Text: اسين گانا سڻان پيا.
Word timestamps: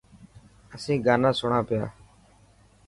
اسين 0.75 0.99
گانا 1.05 1.29
سڻان 1.39 1.63
پيا. 1.67 1.85